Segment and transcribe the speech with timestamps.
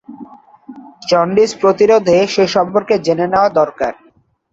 [1.09, 3.93] Jaundice প্রতিরোধে সে সম্পর্ক জেনে নেওয়া দরকার।